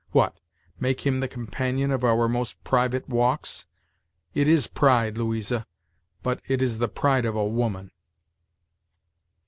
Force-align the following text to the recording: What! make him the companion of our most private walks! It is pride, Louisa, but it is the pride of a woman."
What! 0.13 0.39
make 0.79 1.01
him 1.05 1.19
the 1.19 1.27
companion 1.27 1.91
of 1.91 2.03
our 2.03 2.27
most 2.27 2.63
private 2.63 3.07
walks! 3.07 3.67
It 4.33 4.47
is 4.47 4.65
pride, 4.65 5.15
Louisa, 5.15 5.67
but 6.23 6.41
it 6.47 6.59
is 6.59 6.79
the 6.79 6.89
pride 6.89 7.23
of 7.25 7.35
a 7.35 7.45
woman." 7.45 7.91